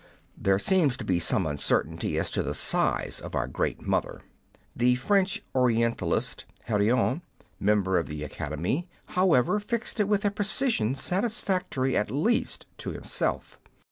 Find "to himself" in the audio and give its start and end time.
12.79-13.59